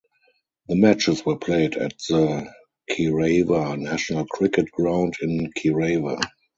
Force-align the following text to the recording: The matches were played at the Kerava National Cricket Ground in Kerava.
The 0.67 0.75
matches 0.77 1.23
were 1.27 1.37
played 1.37 1.75
at 1.77 1.93
the 2.09 2.51
Kerava 2.89 3.77
National 3.77 4.25
Cricket 4.25 4.71
Ground 4.71 5.13
in 5.21 5.51
Kerava. 5.55 6.19